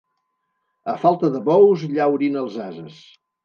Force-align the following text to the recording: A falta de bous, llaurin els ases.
A 0.93 0.95
falta 1.03 1.31
de 1.37 1.43
bous, 1.51 1.87
llaurin 1.95 2.43
els 2.45 2.61
ases. 2.69 3.01